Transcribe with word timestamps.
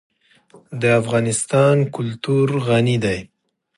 د 0.81 0.83
افغانستان 1.01 1.75
کلتور 1.95 2.47
غني 2.67 2.97
دی. 3.03 3.19